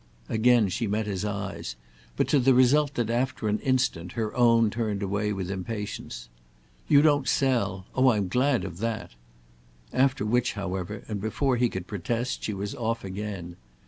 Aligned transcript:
Again 0.29 0.67
she 0.69 0.87
met 0.87 1.05
his 1.05 1.23
eyes, 1.23 1.75
but 2.17 2.27
to 2.29 2.39
the 2.39 2.55
result 2.55 2.95
that 2.95 3.11
after 3.11 3.47
an 3.47 3.59
instant 3.59 4.13
her 4.13 4.35
own 4.35 4.71
turned 4.71 5.03
away 5.03 5.31
with 5.31 5.51
impatience. 5.51 6.27
"You 6.87 7.03
don't 7.03 7.27
sell? 7.27 7.85
Oh 7.93 8.09
I'm 8.09 8.27
glad 8.27 8.63
of 8.65 8.79
that!" 8.79 9.11
After 9.93 10.25
which 10.25 10.53
however, 10.53 11.03
and 11.07 11.21
before 11.21 11.57
he 11.57 11.69
could 11.69 11.85
protest, 11.85 12.43
she 12.45 12.53
was 12.55 12.73
off 12.73 13.03
again. 13.03 13.57